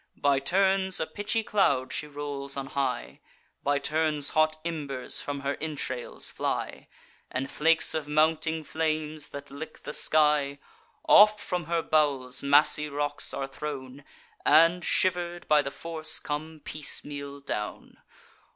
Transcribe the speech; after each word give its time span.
By 0.17 0.39
turns 0.39 0.99
a 0.99 1.05
pitchy 1.05 1.43
cloud 1.43 1.93
she 1.93 2.07
rolls 2.07 2.57
on 2.57 2.65
high; 2.73 3.19
By 3.61 3.77
turns 3.77 4.31
hot 4.31 4.57
embers 4.65 5.21
from 5.21 5.41
her 5.41 5.57
entrails 5.61 6.31
fly, 6.31 6.87
And 7.29 7.51
flakes 7.51 7.93
of 7.93 8.07
mounting 8.07 8.63
flames, 8.63 9.29
that 9.29 9.51
lick 9.51 9.83
the 9.83 9.93
sky. 9.93 10.57
Oft 11.07 11.39
from 11.39 11.65
her 11.65 11.83
bowels 11.83 12.41
massy 12.41 12.89
rocks 12.89 13.31
are 13.31 13.45
thrown, 13.45 14.03
And, 14.43 14.83
shiver'd 14.83 15.47
by 15.47 15.61
the 15.61 15.69
force, 15.69 16.17
come 16.17 16.61
piecemeal 16.65 17.39
down. 17.39 17.97